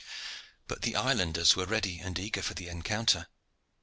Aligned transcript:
But 0.67 0.81
the 0.81 0.95
islanders 0.95 1.55
were 1.55 1.67
ready 1.67 1.99
and 1.99 2.17
eager 2.17 2.41
for 2.41 2.55
the 2.55 2.69
encounter. 2.69 3.27